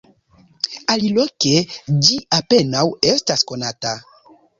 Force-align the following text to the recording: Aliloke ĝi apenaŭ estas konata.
Aliloke 0.93 1.51
ĝi 2.07 2.17
apenaŭ 2.37 2.87
estas 3.13 3.45
konata. 3.53 3.93